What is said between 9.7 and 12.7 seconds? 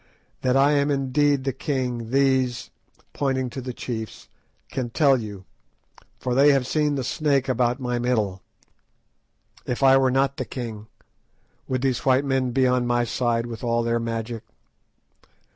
I were not the king, would these white men be